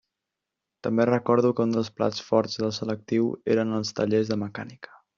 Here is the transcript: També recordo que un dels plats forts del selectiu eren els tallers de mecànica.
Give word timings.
També 0.87 1.05
recordo 1.09 1.51
que 1.59 1.67
un 1.69 1.77
dels 1.77 1.93
plats 1.99 2.25
forts 2.31 2.59
del 2.65 2.75
selectiu 2.81 3.31
eren 3.57 3.81
els 3.83 3.97
tallers 4.01 4.35
de 4.35 4.43
mecànica. 4.47 4.99